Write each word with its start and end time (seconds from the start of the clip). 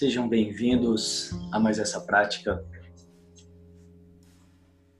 Sejam 0.00 0.26
bem-vindos 0.26 1.30
a 1.52 1.60
mais 1.60 1.78
essa 1.78 2.00
prática. 2.00 2.64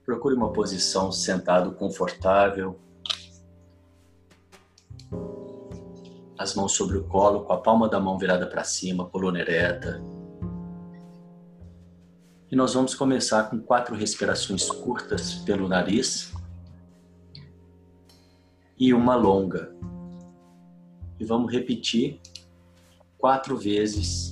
Procure 0.05 0.35
uma 0.35 0.53
posição 0.53 1.11
sentado 1.11 1.71
confortável. 1.71 2.79
As 6.37 6.53
mãos 6.53 6.73
sobre 6.73 6.99
o 6.99 7.03
colo, 7.05 7.45
com 7.45 7.51
a 7.51 7.57
palma 7.57 7.89
da 7.89 7.99
mão 7.99 8.15
virada 8.15 8.45
para 8.45 8.63
cima, 8.63 9.09
coluna 9.09 9.39
ereta. 9.39 9.99
E 12.51 12.55
nós 12.55 12.75
vamos 12.75 12.93
começar 12.93 13.49
com 13.49 13.59
quatro 13.59 13.95
respirações 13.95 14.69
curtas 14.69 15.33
pelo 15.33 15.67
nariz 15.67 16.31
e 18.77 18.93
uma 18.93 19.15
longa. 19.15 19.75
E 21.19 21.25
vamos 21.25 21.51
repetir 21.51 22.21
quatro 23.17 23.57
vezes 23.57 24.30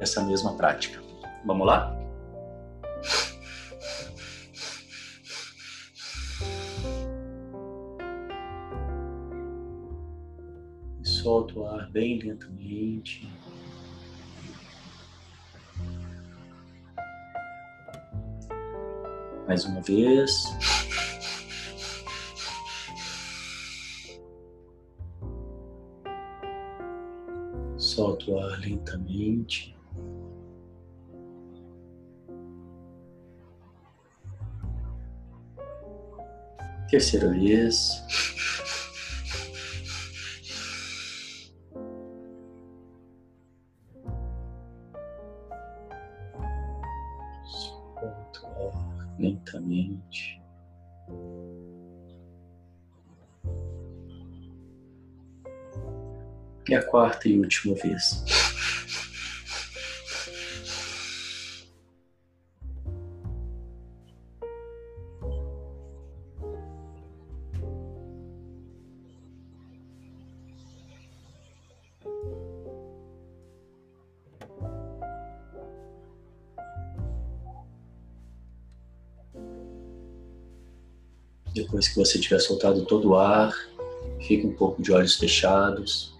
essa 0.00 0.22
mesma 0.22 0.56
prática. 0.56 1.00
Vamos 1.44 1.66
lá? 1.66 2.02
solta 11.22 11.58
o 11.58 11.66
ar 11.66 11.88
bem 11.90 12.18
lentamente. 12.18 13.30
Mais 19.46 19.64
uma 19.64 19.80
vez. 19.82 20.44
Solta 27.94 28.30
o 28.30 28.38
ar 28.38 28.58
lentamente. 28.58 29.76
Terceira 36.88 37.28
vez. 37.28 38.02
E 56.72 56.74
a 56.74 56.82
quarta 56.82 57.28
e 57.28 57.38
última 57.38 57.74
vez. 57.74 58.24
Depois 81.54 81.86
que 81.88 81.96
você 81.96 82.18
tiver 82.18 82.38
soltado 82.38 82.86
todo 82.86 83.10
o 83.10 83.16
ar, 83.18 83.52
fique 84.26 84.46
um 84.46 84.54
pouco 84.54 84.80
de 84.80 84.90
olhos 84.90 85.16
fechados. 85.16 86.11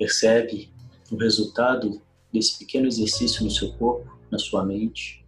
Percebe 0.00 0.72
o 1.12 1.16
resultado 1.16 2.00
desse 2.32 2.58
pequeno 2.58 2.86
exercício 2.86 3.44
no 3.44 3.50
seu 3.50 3.70
corpo, 3.74 4.18
na 4.30 4.38
sua 4.38 4.64
mente. 4.64 5.22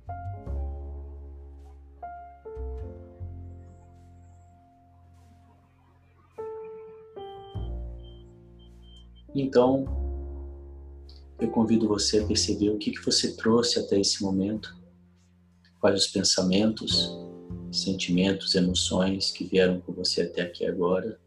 Então, 9.34 9.84
eu 11.38 11.50
convido 11.50 11.86
você 11.86 12.20
a 12.20 12.26
perceber 12.26 12.70
o 12.70 12.78
que, 12.78 12.92
que 12.92 13.04
você 13.04 13.36
trouxe 13.36 13.78
até 13.78 14.00
esse 14.00 14.22
momento, 14.22 14.74
quais 15.78 16.00
os 16.00 16.06
pensamentos, 16.06 17.14
sentimentos, 17.70 18.54
emoções 18.54 19.30
que 19.30 19.44
vieram 19.44 19.82
com 19.82 19.92
você 19.92 20.22
até 20.22 20.40
aqui 20.40 20.64
agora. 20.64 21.20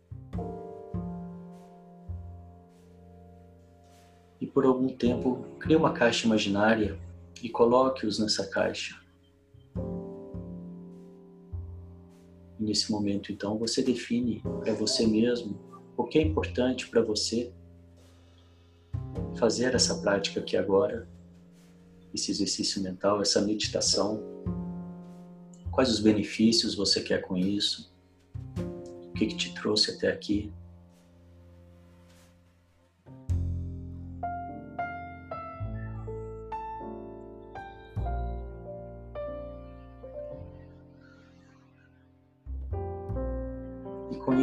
Por 4.65 4.69
algum 4.69 4.89
tempo, 4.89 5.45
crie 5.59 5.75
uma 5.75 5.93
caixa 5.93 6.25
imaginária 6.25 6.99
e 7.43 7.47
coloque-os 7.49 8.17
nessa 8.17 8.47
caixa. 8.47 8.99
Nesse 12.59 12.91
momento, 12.91 13.31
então, 13.31 13.59
você 13.59 13.83
define 13.83 14.41
para 14.61 14.73
você 14.73 15.05
mesmo 15.05 15.59
o 15.95 16.03
que 16.05 16.17
é 16.17 16.23
importante 16.23 16.89
para 16.89 17.03
você 17.03 17.53
fazer 19.37 19.75
essa 19.75 20.01
prática 20.01 20.39
aqui 20.39 20.57
agora, 20.57 21.07
esse 22.11 22.31
exercício 22.31 22.81
mental, 22.81 23.21
essa 23.21 23.41
meditação 23.41 24.23
Quais 25.71 25.89
os 25.89 25.99
benefícios 25.99 26.73
você 26.73 27.01
quer 27.01 27.21
com 27.21 27.35
isso? 27.35 27.93
O 29.09 29.11
que, 29.11 29.25
que 29.27 29.35
te 29.35 29.53
trouxe 29.53 29.91
até 29.91 30.07
aqui? 30.07 30.53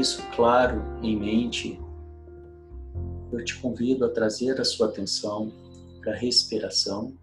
Isso 0.03 0.23
claro 0.35 0.83
em 1.03 1.17
mente, 1.17 1.81
eu 3.33 3.43
te 3.43 3.59
convido 3.59 4.05
a 4.05 4.11
trazer 4.11 4.61
a 4.61 4.65
sua 4.65 4.89
atenção 4.89 5.51
para 6.03 6.13
a 6.13 6.17
respiração 6.17 7.17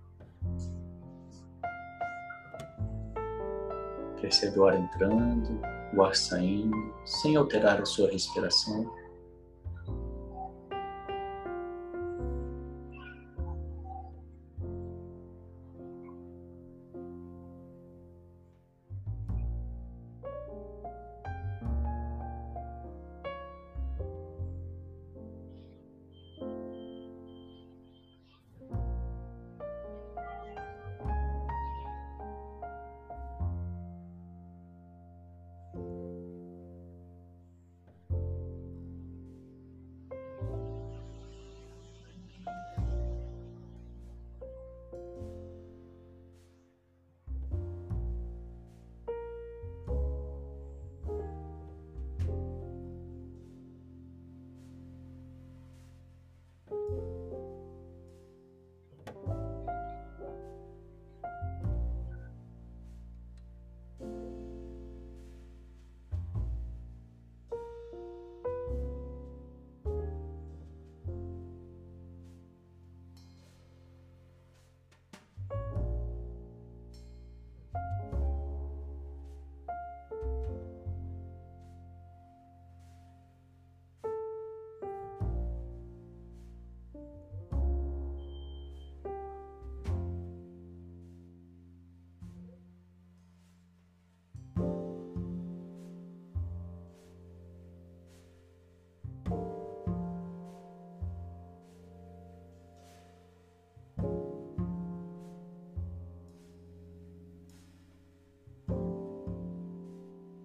Percebe 4.21 4.59
o 4.59 4.67
ar 4.67 4.77
entrando, 4.77 5.61
o 5.95 6.03
ar 6.03 6.15
saindo, 6.15 6.93
sem 7.05 7.35
alterar 7.35 7.81
a 7.81 7.85
sua 7.85 8.11
respiração. 8.11 8.93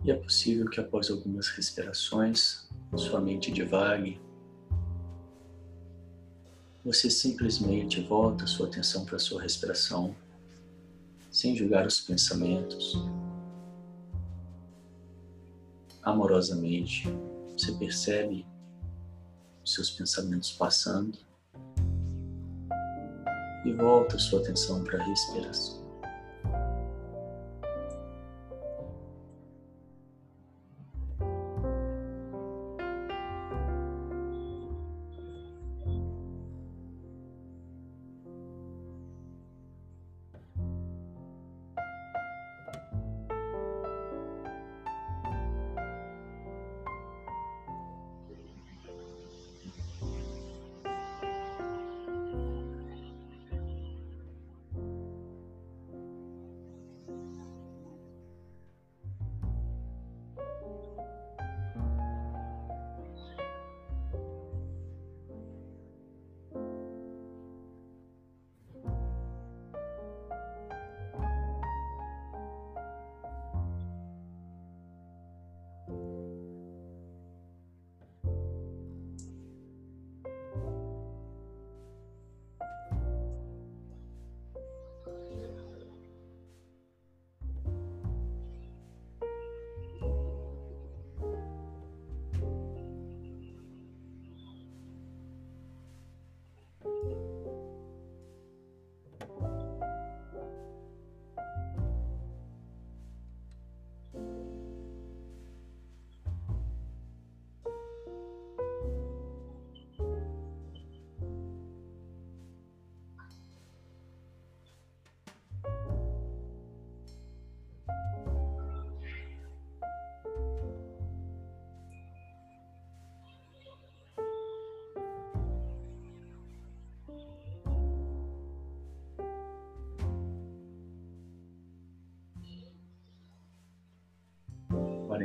E 0.05 0.11
é 0.11 0.15
possível 0.15 0.69
que 0.69 0.79
após 0.79 1.11
algumas 1.11 1.49
respirações, 1.49 2.69
sua 2.95 3.21
mente 3.21 3.51
divague, 3.51 4.21
você 6.85 7.09
simplesmente 7.09 8.03
volta 8.03 8.47
sua 8.47 8.67
atenção 8.67 9.07
para 9.07 9.19
sua 9.19 9.41
respiração, 9.41 10.15
sem 11.31 11.57
julgar 11.57 11.87
os 11.87 12.03
pensamentos. 12.03 12.95
Amorosamente, 16.03 17.09
você 17.57 17.73
percebe 17.73 18.47
os 19.65 19.73
seus 19.73 19.91
pensamentos 19.91 20.53
passando 20.53 21.19
e 23.65 23.73
volta 23.73 24.19
sua 24.19 24.41
atenção 24.41 24.85
para 24.85 25.03
a 25.03 25.07
respiração. 25.07 25.84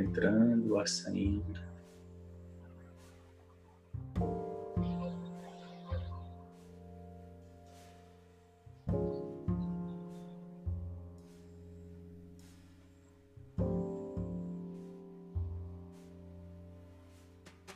Entrando, 0.00 0.78
ar 0.78 0.88
saindo. 0.88 1.70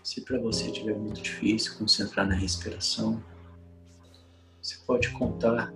Se 0.02 0.20
para 0.20 0.38
você 0.38 0.66
estiver 0.66 0.94
muito 0.96 1.20
difícil 1.20 1.76
concentrar 1.78 2.26
na 2.26 2.34
respiração, 2.34 3.22
você 4.62 4.76
pode 4.86 5.10
contar 5.12 5.72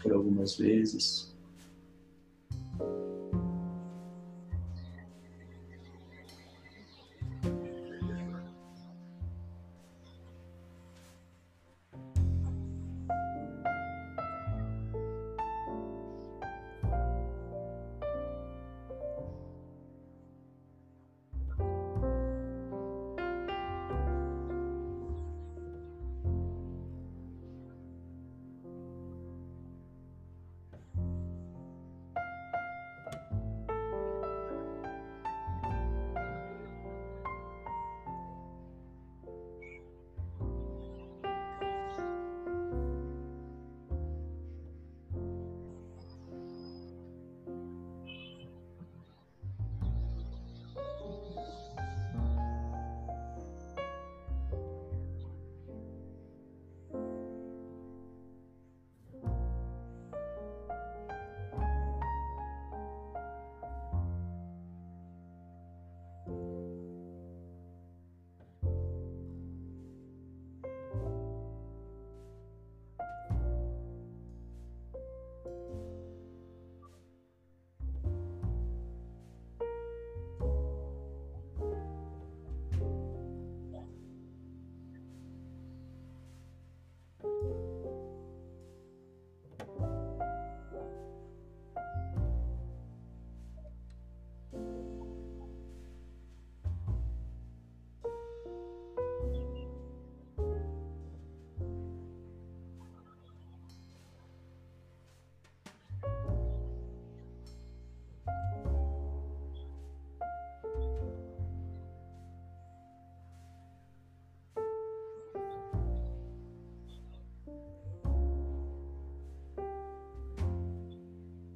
por 0.00 0.12
algumas 0.12 0.56
vezes 0.56 1.33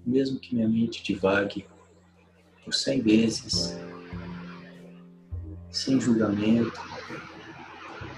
mesmo 0.08 0.40
que 0.40 0.54
minha 0.54 0.68
mente 0.68 1.02
divague 1.02 1.66
por 2.64 2.74
cem 2.74 3.00
vezes, 3.00 3.76
sem 5.70 6.00
julgamento, 6.00 6.80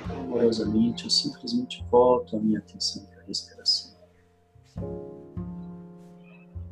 amorosamente, 0.08 1.04
eu 1.04 1.10
simplesmente 1.10 1.84
volto 1.90 2.36
a 2.36 2.40
minha 2.40 2.58
atenção 2.58 3.04
para 3.06 3.20
a 3.20 3.24
respiração. 3.24 3.94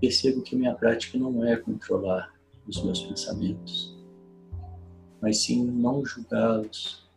Percebo 0.00 0.42
que 0.42 0.54
minha 0.54 0.74
prática 0.74 1.18
não 1.18 1.44
é 1.44 1.56
controlar 1.56 2.32
os 2.66 2.82
meus 2.82 3.02
pensamentos, 3.02 3.96
mas 5.20 5.38
sim 5.38 5.64
não 5.64 6.04
julgá-los. 6.04 7.08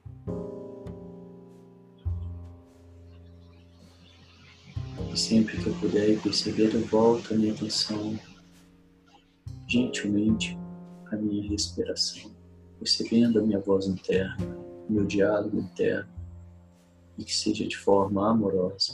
E 5.13 5.17
sempre 5.17 5.57
que 5.57 5.67
eu 5.67 5.73
puder 5.75 6.21
perceber, 6.21 6.73
eu 6.73 6.85
volto 6.85 7.33
a 7.33 7.37
minha 7.37 7.53
atenção 7.53 8.17
gentilmente 9.67 10.57
à 11.11 11.17
minha 11.17 11.49
respiração, 11.49 12.31
percebendo 12.79 13.39
a 13.39 13.41
minha 13.41 13.59
voz 13.59 13.87
interna, 13.87 14.37
meu 14.89 15.05
diálogo 15.05 15.59
interno, 15.59 16.09
e 17.17 17.25
que 17.25 17.35
seja 17.35 17.67
de 17.67 17.77
forma 17.77 18.29
amorosa. 18.29 18.93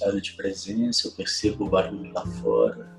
Estado 0.00 0.18
de 0.18 0.32
presença, 0.32 1.08
eu 1.08 1.12
percebo 1.12 1.66
o 1.66 1.68
barulho 1.68 2.10
lá 2.14 2.24
fora. 2.26 2.90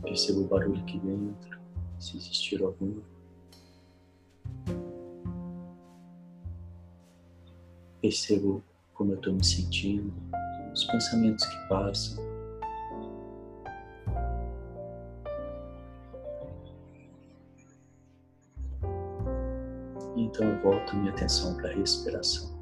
Percebo 0.00 0.40
o 0.40 0.46
barulho 0.46 0.80
aqui 0.80 0.98
dentro, 0.98 1.60
se 1.98 2.16
existir 2.16 2.62
algum. 2.62 3.02
Percebo 8.00 8.64
como 8.94 9.12
eu 9.12 9.16
estou 9.16 9.34
me 9.34 9.44
sentindo, 9.44 10.10
os 10.72 10.84
pensamentos 10.84 11.44
que 11.44 11.68
passam. 11.68 12.24
Então 20.16 20.48
eu 20.48 20.62
volto 20.62 20.96
minha 20.96 21.12
atenção 21.12 21.54
para 21.58 21.68
a 21.68 21.74
respiração. 21.74 22.59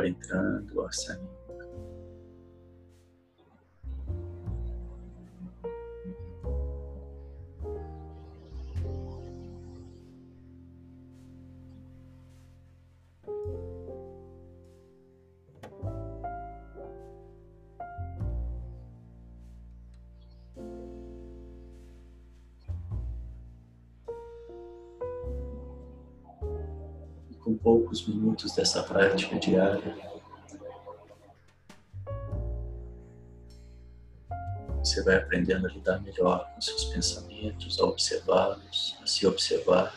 Agora 0.00 0.08
entrando, 0.08 0.88
saindo. 0.92 1.39
Poucos 27.90 28.06
minutos 28.06 28.52
dessa 28.52 28.84
prática 28.84 29.36
diária, 29.36 29.96
você 34.78 35.02
vai 35.02 35.16
aprendendo 35.16 35.66
a 35.66 35.70
lidar 35.70 36.00
melhor 36.00 36.48
com 36.54 36.60
seus 36.60 36.84
pensamentos, 36.84 37.80
a 37.80 37.84
observá-los, 37.84 38.96
a 39.02 39.06
se 39.06 39.26
observar, 39.26 39.92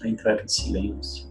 a 0.00 0.08
entrar 0.08 0.42
em 0.42 0.48
silêncio. 0.48 1.28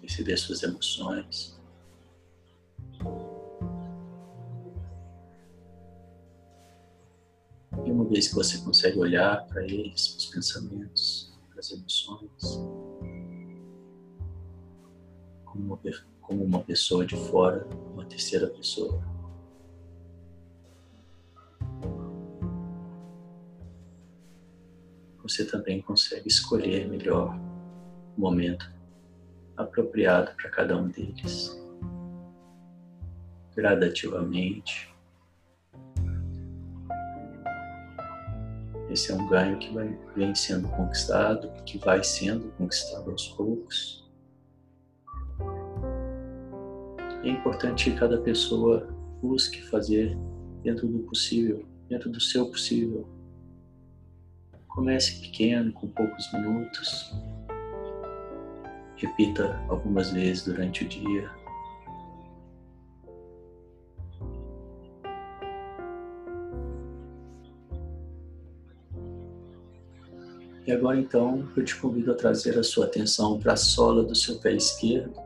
Perceber 0.00 0.36
suas 0.36 0.62
emoções. 0.62 1.57
Vez 8.08 8.28
que 8.28 8.34
você 8.34 8.58
consegue 8.58 8.98
olhar 8.98 9.46
para 9.46 9.62
eles, 9.64 10.08
para 10.08 10.18
os 10.18 10.26
pensamentos, 10.26 11.38
para 11.50 11.60
as 11.60 11.70
emoções, 11.70 12.60
como 15.44 15.64
uma, 15.64 15.80
como 16.20 16.44
uma 16.44 16.60
pessoa 16.60 17.04
de 17.04 17.16
fora, 17.16 17.66
uma 17.92 18.04
terceira 18.04 18.48
pessoa. 18.48 19.02
Você 25.22 25.44
também 25.44 25.82
consegue 25.82 26.26
escolher 26.26 26.88
melhor 26.88 27.38
o 28.16 28.20
momento 28.20 28.72
apropriado 29.56 30.34
para 30.36 30.48
cada 30.48 30.76
um 30.76 30.88
deles. 30.88 31.54
Gradativamente. 33.54 34.97
Esse 38.90 39.12
é 39.12 39.14
um 39.14 39.28
ganho 39.28 39.58
que 39.58 39.72
vai, 39.72 39.98
vem 40.16 40.34
sendo 40.34 40.68
conquistado, 40.68 41.50
que 41.64 41.78
vai 41.78 42.02
sendo 42.02 42.50
conquistado 42.52 43.10
aos 43.10 43.28
poucos. 43.28 44.08
É 47.22 47.28
importante 47.28 47.90
que 47.90 47.98
cada 47.98 48.18
pessoa 48.18 48.88
busque 49.20 49.62
fazer 49.68 50.16
dentro 50.62 50.88
do 50.88 51.00
possível, 51.00 51.66
dentro 51.88 52.10
do 52.10 52.20
seu 52.20 52.46
possível. 52.46 53.08
Comece 54.68 55.20
pequeno, 55.20 55.72
com 55.72 55.88
poucos 55.88 56.32
minutos, 56.32 57.12
Repita 58.98 59.56
algumas 59.68 60.10
vezes 60.10 60.44
durante 60.44 60.84
o 60.84 60.88
dia. 60.88 61.30
E 70.68 70.70
agora 70.70 71.00
então 71.00 71.48
eu 71.56 71.64
te 71.64 71.74
convido 71.76 72.12
a 72.12 72.14
trazer 72.14 72.58
a 72.58 72.62
sua 72.62 72.84
atenção 72.84 73.40
para 73.40 73.54
a 73.54 73.56
sola 73.56 74.04
do 74.04 74.14
seu 74.14 74.38
pé 74.38 74.52
esquerdo. 74.52 75.18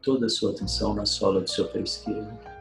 Toda 0.00 0.24
a 0.24 0.28
sua 0.30 0.52
atenção 0.52 0.94
na 0.94 1.04
sola 1.04 1.42
do 1.42 1.50
seu 1.50 1.68
pé 1.68 1.80
esquerdo. 1.80 2.53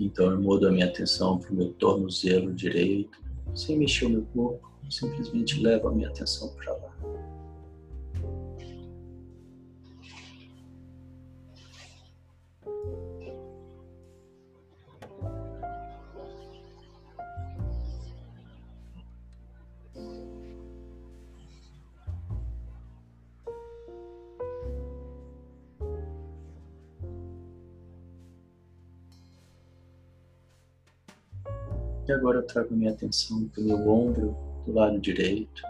Então 0.00 0.30
eu 0.30 0.40
mudo 0.40 0.66
a 0.66 0.72
minha 0.72 0.86
atenção 0.86 1.38
para 1.38 1.52
o 1.52 1.54
meu 1.54 1.68
tornozelo 1.74 2.54
direito, 2.54 3.18
sem 3.54 3.78
mexer 3.78 4.06
o 4.06 4.10
meu 4.10 4.22
corpo, 4.32 4.72
simplesmente 4.88 5.60
levo 5.60 5.88
a 5.88 5.92
minha 5.92 6.08
atenção 6.08 6.48
para 6.56 6.72
lá. 6.72 6.90
E 32.10 32.12
agora 32.12 32.38
eu 32.38 32.42
trago 32.42 32.74
minha 32.74 32.90
atenção 32.90 33.48
para 33.54 33.62
o 33.62 33.64
meu 33.64 33.88
ombro 33.88 34.36
do 34.66 34.72
lado 34.72 34.98
direito. 34.98 35.62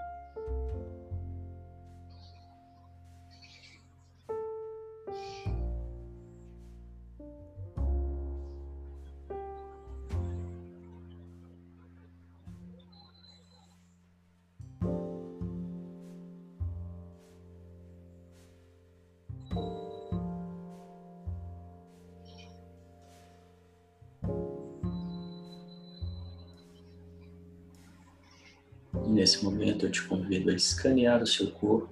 Nesse 29.20 29.44
momento 29.44 29.85
eu 29.85 29.90
te 29.90 30.02
convido 30.09 30.48
a 30.48 30.54
escanear 30.54 31.22
o 31.22 31.26
seu 31.26 31.50
corpo 31.50 31.90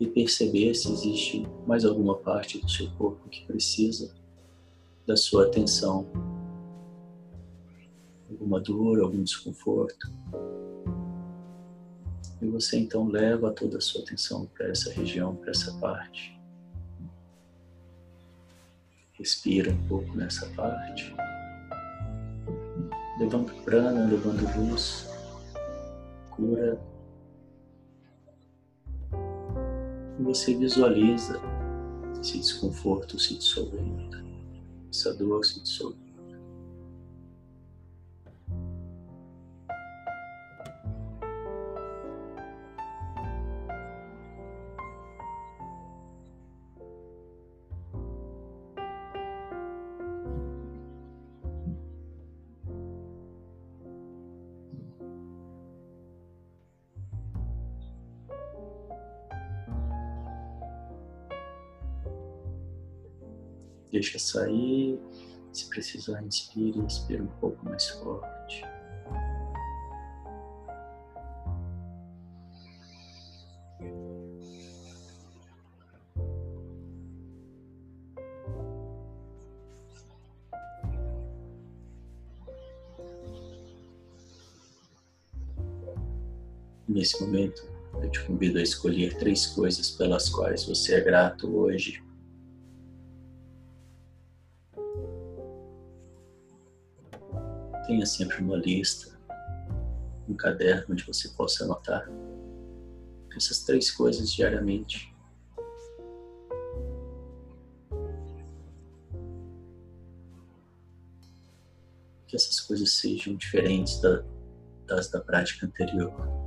e 0.00 0.08
perceber 0.08 0.74
se 0.74 0.90
existe 0.90 1.46
mais 1.68 1.84
alguma 1.84 2.16
parte 2.16 2.58
do 2.58 2.68
seu 2.68 2.90
corpo 2.98 3.28
que 3.28 3.46
precisa 3.46 4.12
da 5.06 5.16
sua 5.16 5.46
atenção. 5.46 6.04
Alguma 8.28 8.58
dor, 8.58 8.98
algum 8.98 9.22
desconforto. 9.22 10.12
E 12.40 12.46
você 12.48 12.76
então 12.76 13.06
leva 13.06 13.52
toda 13.52 13.78
a 13.78 13.80
sua 13.80 14.02
atenção 14.02 14.44
para 14.46 14.66
essa 14.66 14.92
região, 14.92 15.36
para 15.36 15.52
essa 15.52 15.72
parte. 15.74 16.36
Respira 19.12 19.70
um 19.70 19.86
pouco 19.86 20.12
nessa 20.16 20.44
parte. 20.56 21.14
Levando 23.20 23.54
prana, 23.62 24.10
levando 24.10 24.42
luz 24.58 25.11
cura. 26.36 26.80
E 30.18 30.22
você 30.22 30.54
visualiza 30.54 31.40
esse 32.20 32.38
desconforto 32.38 33.18
se 33.18 33.34
dissolvendo, 33.34 34.16
essa 34.90 35.12
dor 35.14 35.44
se 35.44 35.60
dissolvendo. 35.60 36.11
Deixa 63.92 64.18
sair. 64.18 64.98
Se 65.52 65.68
precisar, 65.68 66.22
inspire, 66.22 66.78
inspira 66.78 67.22
um 67.22 67.26
pouco 67.26 67.62
mais 67.62 67.90
forte. 67.90 68.64
Nesse 86.88 87.20
momento, 87.20 87.62
eu 88.02 88.10
te 88.10 88.24
convido 88.24 88.58
a 88.58 88.62
escolher 88.62 89.18
três 89.18 89.46
coisas 89.48 89.90
pelas 89.90 90.30
quais 90.30 90.64
você 90.64 90.94
é 90.94 91.00
grato 91.02 91.54
hoje 91.54 92.02
Tenha 97.86 98.06
sempre 98.06 98.42
uma 98.42 98.56
lista, 98.56 99.18
um 100.28 100.34
caderno 100.34 100.86
onde 100.90 101.04
você 101.04 101.28
possa 101.30 101.64
anotar 101.64 102.08
essas 103.36 103.60
três 103.64 103.90
coisas 103.90 104.32
diariamente. 104.32 105.12
Que 112.26 112.36
essas 112.36 112.60
coisas 112.60 112.92
sejam 112.92 113.34
diferentes 113.36 114.00
da, 114.00 114.24
das 114.86 115.10
da 115.10 115.20
prática 115.20 115.66
anterior. 115.66 116.41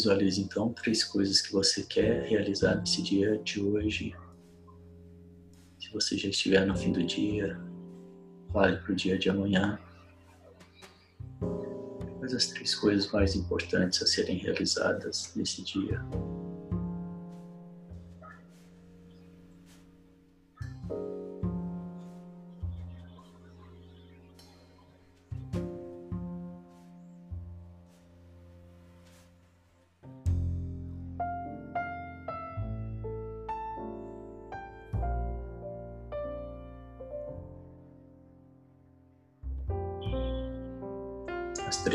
Visualize 0.00 0.40
então 0.40 0.72
três 0.72 1.04
coisas 1.04 1.42
que 1.42 1.52
você 1.52 1.82
quer 1.82 2.26
realizar 2.26 2.74
nesse 2.76 3.02
dia 3.02 3.36
de 3.44 3.60
hoje. 3.60 4.16
Se 5.78 5.92
você 5.92 6.16
já 6.16 6.30
estiver 6.30 6.66
no 6.66 6.74
fim 6.74 6.90
do 6.90 7.04
dia, 7.04 7.60
vale 8.48 8.78
para 8.78 8.92
o 8.92 8.96
dia 8.96 9.18
de 9.18 9.28
amanhã. 9.28 9.78
Quais 12.18 12.32
as 12.32 12.46
três 12.46 12.74
coisas 12.74 13.12
mais 13.12 13.36
importantes 13.36 14.02
a 14.02 14.06
serem 14.06 14.38
realizadas 14.38 15.34
nesse 15.36 15.62
dia? 15.62 16.02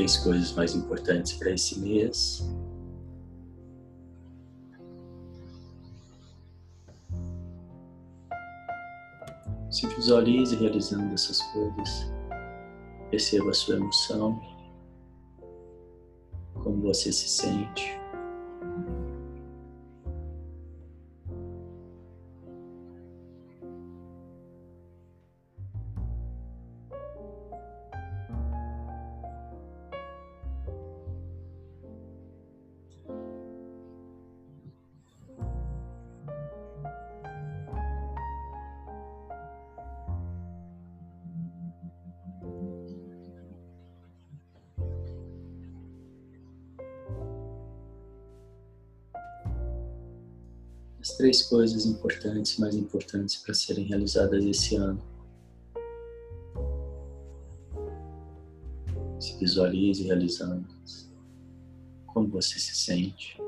Três 0.05 0.17
coisas 0.17 0.51
mais 0.53 0.75
importantes 0.75 1.33
para 1.33 1.51
esse 1.51 1.79
mês. 1.79 2.47
Se 9.71 9.87
visualize 9.87 10.55
realizando 10.57 11.11
essas 11.13 11.41
coisas. 11.51 12.11
Perceba 13.09 13.49
a 13.49 13.53
sua 13.53 13.77
emoção, 13.77 14.39
como 16.53 16.81
você 16.83 17.11
se 17.11 17.27
sente. 17.27 18.04
Três 51.15 51.41
coisas 51.41 51.85
importantes, 51.85 52.57
mais 52.57 52.75
importantes 52.75 53.37
para 53.37 53.53
serem 53.53 53.85
realizadas 53.85 54.43
esse 54.43 54.75
ano. 54.75 55.01
Se 59.19 59.37
visualize 59.37 60.03
realizando. 60.03 60.67
Como 62.07 62.27
você 62.27 62.59
se 62.59 62.75
sente? 62.75 63.44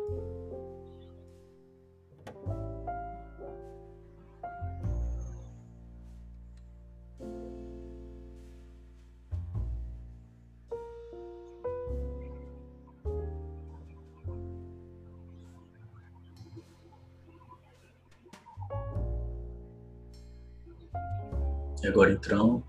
E 21.83 21.87
agora 21.87 22.11
então, 22.11 22.63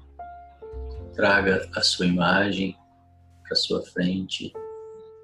traga 1.15 1.69
a 1.75 1.83
sua 1.83 2.07
imagem 2.07 2.77
para 3.43 3.57
sua 3.57 3.83
frente, 3.83 4.53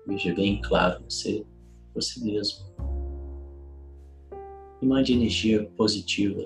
veja 0.06 0.34
bem 0.34 0.60
claro 0.62 1.04
você, 1.04 1.44
você 1.94 2.20
mesmo. 2.20 2.64
E 4.80 4.86
mande 4.86 5.12
energia 5.12 5.64
positiva, 5.76 6.42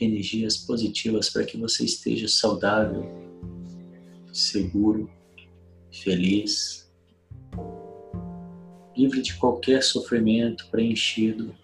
energias 0.00 0.58
positivas 0.58 1.30
para 1.30 1.44
que 1.44 1.56
você 1.56 1.84
esteja 1.84 2.28
saudável, 2.28 3.04
seguro, 4.32 5.10
feliz, 5.90 6.90
livre 8.96 9.22
de 9.22 9.34
qualquer 9.36 9.82
sofrimento, 9.82 10.68
preenchido, 10.70 11.54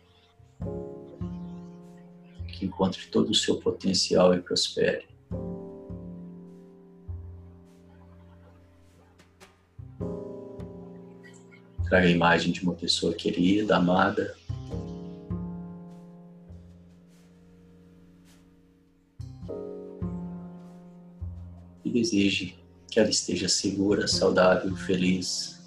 que 2.49 2.65
encontre 2.65 3.07
todo 3.09 3.31
o 3.31 3.35
seu 3.35 3.61
potencial 3.61 4.35
e 4.35 4.41
prospere. 4.41 5.10
Traga 11.91 12.07
a 12.07 12.11
imagem 12.11 12.53
de 12.53 12.63
uma 12.63 12.73
pessoa 12.73 13.13
querida, 13.13 13.77
amada. 13.77 14.37
E 21.85 21.91
deseje 21.91 22.55
que 22.89 23.01
ela 23.01 23.11
esteja 23.11 23.49
segura, 23.49 24.07
saudável, 24.07 24.77
feliz, 24.77 25.61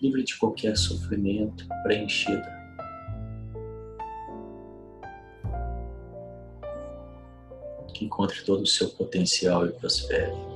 livre 0.00 0.22
de 0.22 0.38
qualquer 0.38 0.76
sofrimento, 0.76 1.66
preenchida. 1.82 2.62
Que 7.92 8.04
encontre 8.04 8.44
todo 8.44 8.62
o 8.62 8.66
seu 8.66 8.90
potencial 8.90 9.66
e 9.66 9.72
prospere. 9.72 10.51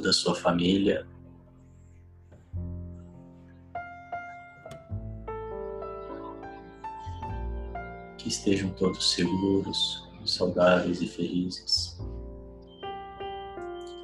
Toda 0.00 0.08
a 0.08 0.12
sua 0.14 0.34
família. 0.34 1.06
Que 8.16 8.28
estejam 8.28 8.70
todos 8.70 9.12
seguros, 9.12 10.08
saudáveis 10.24 11.02
e 11.02 11.06
felizes, 11.06 11.98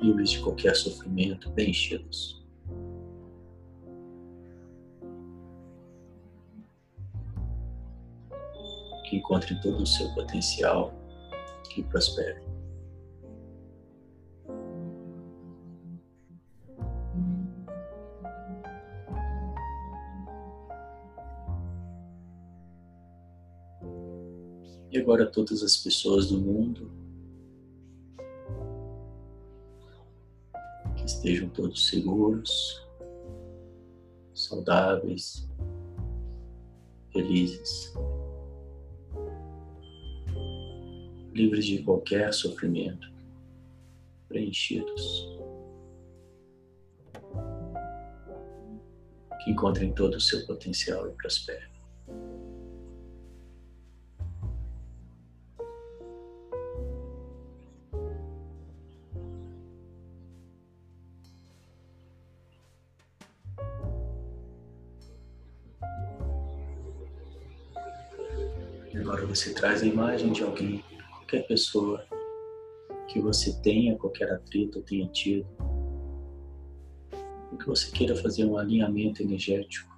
livres 0.02 0.30
de 0.30 0.40
qualquer 0.40 0.76
sofrimento, 0.76 1.50
preenchidos. 1.52 2.44
Que 9.08 9.16
encontrem 9.16 9.58
todo 9.60 9.82
o 9.82 9.86
seu 9.86 10.12
potencial, 10.14 10.92
que 11.70 11.82
prosperem. 11.84 12.55
E 24.90 24.98
agora 24.98 25.26
todas 25.26 25.62
as 25.62 25.76
pessoas 25.76 26.28
do 26.28 26.38
mundo 26.38 26.90
que 30.96 31.04
estejam 31.04 31.48
todos 31.48 31.88
seguros, 31.88 32.86
saudáveis, 34.32 35.48
felizes, 37.12 37.92
livres 41.32 41.66
de 41.66 41.82
qualquer 41.82 42.32
sofrimento, 42.32 43.12
preenchidos. 44.28 45.28
Que 49.44 49.50
encontrem 49.50 49.92
todo 49.92 50.14
o 50.14 50.20
seu 50.20 50.44
potencial 50.46 51.08
e 51.08 51.12
prosperem. 51.12 51.75
Você 69.36 69.52
traz 69.52 69.82
a 69.82 69.86
imagem 69.86 70.32
de 70.32 70.42
alguém, 70.42 70.82
qualquer 71.10 71.46
pessoa 71.46 72.02
que 73.06 73.20
você 73.20 73.52
tenha, 73.60 73.96
qualquer 73.98 74.32
atrito 74.32 74.80
tenha 74.80 75.06
tido, 75.08 75.46
que 77.58 77.66
você 77.66 77.90
queira 77.90 78.16
fazer 78.16 78.46
um 78.46 78.56
alinhamento 78.56 79.22
energético. 79.22 79.94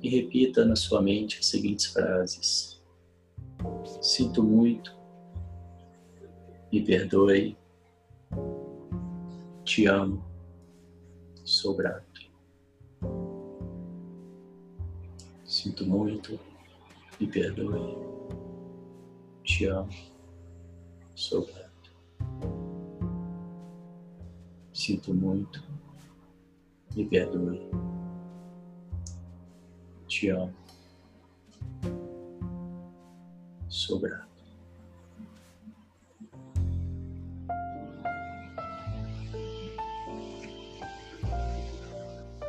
E 0.00 0.08
repita 0.08 0.64
na 0.64 0.74
sua 0.74 1.00
mente 1.00 1.38
as 1.38 1.46
seguintes 1.46 1.86
frases. 1.86 2.82
Sinto 4.00 4.42
muito. 4.42 4.96
Me 6.72 6.82
perdoe. 6.84 7.56
Te 9.64 9.86
amo. 9.86 10.24
Sou 11.44 11.76
grato. 11.76 12.11
Sinto 15.62 15.86
muito. 15.86 16.40
Me 17.20 17.26
perdoe. 17.28 17.96
Te 19.44 19.66
amo. 19.66 19.88
Sou 21.14 21.46
grato. 21.46 21.92
Sinto 24.72 25.14
muito. 25.14 25.62
Me 26.96 27.04
perdoe. 27.04 27.70
Te 30.08 30.30
amo. 30.30 30.52
Sou 33.68 34.00
grato. 34.00 34.26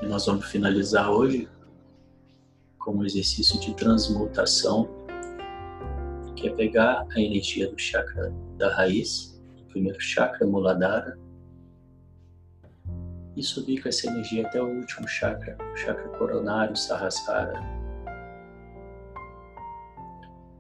Nós 0.02 0.26
vamos 0.26 0.48
finalizar 0.48 1.12
hoje 1.12 1.48
com 2.84 2.98
um 2.98 3.06
exercício 3.06 3.60
de 3.60 3.74
transmutação, 3.76 4.90
que 6.36 6.48
é 6.48 6.54
pegar 6.54 7.08
a 7.16 7.20
energia 7.20 7.70
do 7.70 7.80
chakra 7.80 8.34
da 8.58 8.76
raiz, 8.76 9.42
primeiro 9.70 10.00
chakra 10.00 10.46
Muladhara, 10.46 11.18
e 13.36 13.42
subir 13.42 13.82
com 13.82 13.90
essa 13.90 14.08
energia 14.08 14.46
até 14.46 14.62
o 14.62 14.68
último 14.68 15.08
chakra, 15.08 15.58
o 15.74 15.78
chakra 15.78 16.08
coronário 16.10 16.76
Sahasrara. 16.76 17.60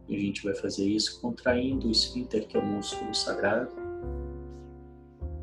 E 0.07 0.15
a 0.15 0.19
gente 0.19 0.43
vai 0.43 0.55
fazer 0.55 0.87
isso 0.87 1.21
contraindo 1.21 1.87
o 1.87 1.91
esfíncter, 1.91 2.47
que 2.47 2.57
é 2.57 2.59
o 2.59 2.65
músculo 2.65 3.13
sagrado. 3.13 3.71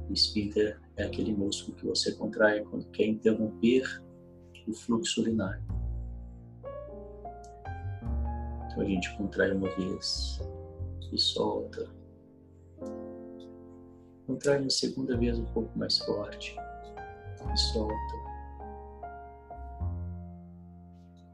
O 0.09 0.13
esfíncter 0.13 0.81
é 0.97 1.05
aquele 1.05 1.33
músculo 1.33 1.77
que 1.77 1.87
você 1.87 2.13
contrai 2.13 2.63
quando 2.65 2.85
quer 2.87 3.07
interromper 3.07 3.85
o 4.67 4.75
fluxo 4.75 5.23
urinário. 5.23 5.80
Então 8.81 8.89
a 8.89 8.95
gente 8.95 9.15
contrai 9.19 9.53
uma 9.53 9.69
vez 9.77 10.41
e 11.13 11.19
solta. 11.19 11.87
Contrai 14.27 14.59
uma 14.59 14.71
segunda 14.71 15.19
vez 15.19 15.39
um 15.39 15.45
pouco 15.45 15.79
mais 15.79 15.99
forte 15.99 16.57
e 17.53 17.59
solta. 17.59 18.15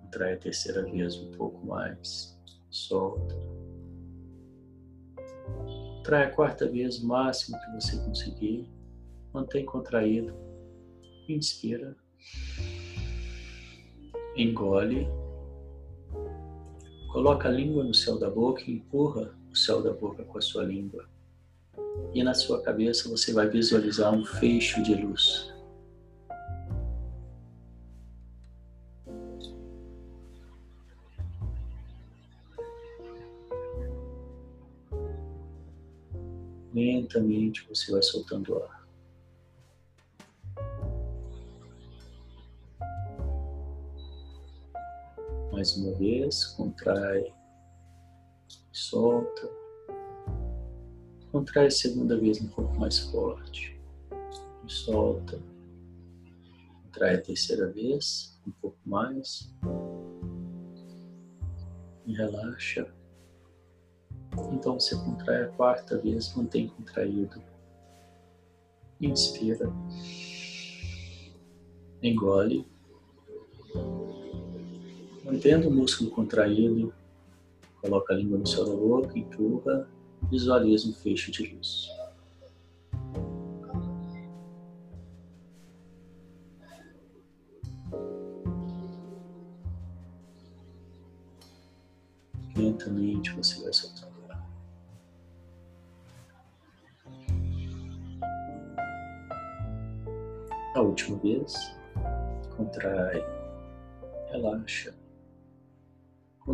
Contrai 0.02 0.34
a 0.34 0.38
terceira 0.38 0.82
vez 0.82 1.16
um 1.20 1.30
pouco 1.32 1.64
mais, 1.64 2.36
solta. 2.68 3.36
Contrai 5.98 6.24
a 6.24 6.30
quarta 6.30 6.68
vez 6.68 6.98
o 6.98 7.06
máximo 7.06 7.56
que 7.60 7.70
você 7.80 7.96
conseguir. 7.98 8.68
Mantém 9.32 9.64
contraído. 9.64 10.34
Inspira. 11.28 11.96
Engole. 14.36 15.06
Coloca 17.16 17.48
a 17.48 17.50
língua 17.50 17.82
no 17.82 17.94
céu 17.94 18.18
da 18.18 18.28
boca 18.28 18.62
e 18.66 18.74
empurra 18.74 19.34
o 19.50 19.56
céu 19.56 19.80
da 19.80 19.90
boca 19.90 20.22
com 20.22 20.36
a 20.36 20.40
sua 20.42 20.64
língua. 20.64 21.08
E 22.12 22.22
na 22.22 22.34
sua 22.34 22.60
cabeça 22.60 23.08
você 23.08 23.32
vai 23.32 23.48
visualizar 23.48 24.12
um 24.12 24.22
fecho 24.22 24.82
de 24.82 24.94
luz. 24.94 25.50
Lentamente 36.74 37.66
você 37.66 37.92
vai 37.92 38.02
soltando 38.02 38.58
ar. 38.58 38.75
Mais 45.56 45.74
uma 45.74 45.90
vez, 45.92 46.44
contrai, 46.48 47.32
solta. 48.70 49.50
Contrai 51.32 51.68
a 51.68 51.70
segunda 51.70 52.20
vez 52.20 52.42
um 52.42 52.48
pouco 52.48 52.78
mais 52.78 52.98
forte. 52.98 53.80
Solta. 54.66 55.40
Contrai 56.82 57.14
a 57.14 57.22
terceira 57.22 57.72
vez, 57.72 58.38
um 58.46 58.50
pouco 58.50 58.78
mais. 58.84 59.50
E 62.04 62.12
relaxa. 62.12 62.94
Então 64.52 64.78
você 64.78 64.94
contrai 64.94 65.44
a 65.44 65.48
quarta 65.52 65.96
vez, 65.96 66.34
mantém 66.34 66.68
contraído. 66.68 67.42
Inspira. 69.00 69.72
Engole. 72.02 72.68
Mantendo 75.26 75.68
o 75.68 75.72
músculo 75.72 76.08
contraído, 76.08 76.94
coloca 77.82 78.14
a 78.14 78.16
língua 78.16 78.38
no 78.38 78.44
da 78.44 78.72
boca, 78.72 79.18
empurra, 79.18 79.88
visualiza 80.30 80.88
um 80.88 80.92
fecho 80.92 81.32
de 81.32 81.48
luz. 81.48 81.88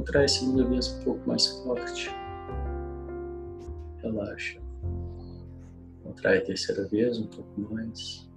Contrai 0.03 0.25
a 0.25 0.29
segunda 0.29 0.65
vez 0.65 0.89
um 0.89 1.05
pouco 1.05 1.29
mais 1.29 1.47
forte. 1.47 2.11
Relaxa. 3.99 4.61
Contrai 6.03 6.39
a 6.39 6.45
terceira 6.45 6.89
vez 6.89 7.21
um 7.21 7.29
pouco 7.29 7.73
mais. 7.73 8.29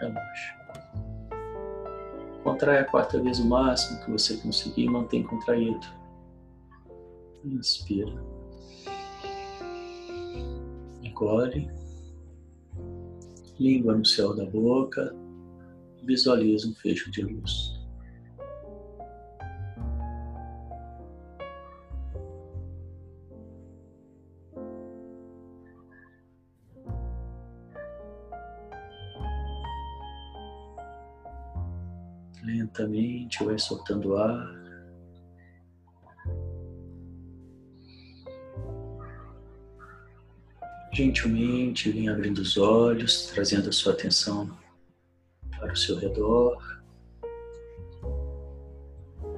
Relaxa. 0.00 0.56
Contrai 2.42 2.78
a 2.78 2.84
quarta 2.84 3.22
vez 3.22 3.38
o 3.38 3.46
máximo 3.46 4.04
que 4.04 4.10
você 4.10 4.38
conseguir 4.38 4.86
e 4.86 4.90
mantém 4.90 5.22
contraído. 5.22 5.86
Inspira. 7.44 8.20
Engole. 11.04 11.70
Língua 13.60 13.96
no 13.96 14.04
céu 14.04 14.34
da 14.34 14.46
boca. 14.46 15.14
Visualiza 16.02 16.66
um 16.66 16.74
fecho 16.74 17.08
de 17.12 17.22
luz. 17.22 17.75
Lentamente 32.76 33.42
vai 33.42 33.58
soltando 33.58 34.16
ar. 34.16 34.54
Gentilmente 40.92 41.90
vem 41.90 42.08
abrindo 42.10 42.38
os 42.38 42.58
olhos, 42.58 43.26
trazendo 43.28 43.70
a 43.70 43.72
sua 43.72 43.92
atenção 43.92 44.54
para 45.58 45.72
o 45.72 45.76
seu 45.76 45.96
redor. 45.96 46.58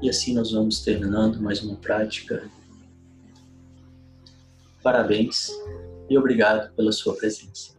E 0.02 0.10
assim 0.10 0.34
nós 0.34 0.50
vamos 0.50 0.82
terminando 0.82 1.40
mais 1.40 1.62
uma 1.62 1.76
prática. 1.76 2.48
Parabéns 4.82 5.50
e 6.08 6.18
obrigado 6.18 6.74
pela 6.74 6.90
sua 6.90 7.16
presença. 7.16 7.77